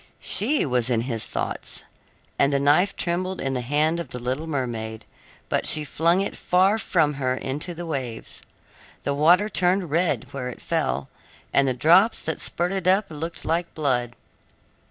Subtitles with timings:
[0.19, 1.83] She was in his thoughts,
[2.39, 5.05] and the knife trembled in the hand of the little mermaid
[5.47, 8.41] but she flung it far from her into the waves.
[9.03, 11.07] The water turned red where it fell,
[11.53, 14.15] and the drops that spurted up looked like blood.